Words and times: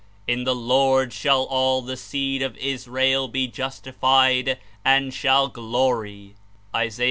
''''In 0.27 0.45
the 0.45 0.55
Ix)RD 0.55 1.11
shall 1.11 1.43
all 1.43 1.83
the 1.83 1.95
seed 1.95 2.41
of 2.41 2.57
Israel 2.57 3.27
be 3.27 3.45
justified, 3.47 4.57
and 4.83 5.13
shall 5.13 5.47
glory 5.47 6.33
J' 6.73 6.87
(Is. 6.87 6.99